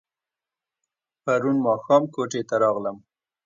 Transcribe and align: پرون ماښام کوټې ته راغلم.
پرون 1.23 1.57
ماښام 1.65 2.03
کوټې 2.13 2.41
ته 2.49 2.55
راغلم. 2.63 2.97